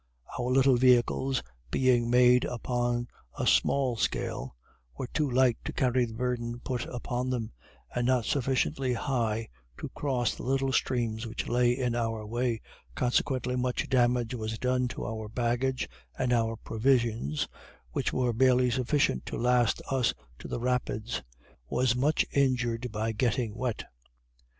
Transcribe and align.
Our 0.39 0.49
little 0.49 0.77
vehicles 0.77 1.43
being 1.69 2.09
made 2.09 2.43
upon 2.43 3.07
a 3.37 3.45
small 3.45 3.97
scale, 3.97 4.55
were 4.97 5.05
too 5.05 5.29
light 5.29 5.59
to 5.65 5.73
carry 5.73 6.05
the 6.05 6.15
burden 6.15 6.59
put 6.61 6.87
upon 6.87 7.29
them, 7.29 7.51
and 7.93 8.07
not 8.07 8.25
sufficiently 8.25 8.93
high 8.93 9.47
to 9.77 9.89
cross 9.89 10.33
the 10.33 10.41
little 10.41 10.71
streams 10.73 11.27
which 11.27 11.47
lay 11.47 11.77
in 11.77 11.93
our 11.93 12.25
way, 12.25 12.61
consequently 12.95 13.55
much 13.55 13.87
damage 13.89 14.33
was 14.33 14.57
done 14.57 14.87
to 14.87 15.05
our 15.05 15.29
baggage, 15.29 15.87
and 16.17 16.33
our 16.33 16.55
provisions 16.55 17.47
(which 17.91 18.11
were 18.11 18.33
barely 18.33 18.71
sufficient 18.71 19.27
to 19.27 19.37
last 19.37 19.83
us 19.91 20.15
to 20.39 20.47
the 20.47 20.59
Rapids,) 20.59 21.21
was 21.69 21.95
much 21.95 22.25
injured 22.31 22.91
by 22.91 23.11
getting 23.11 23.53
wet. 23.53 23.83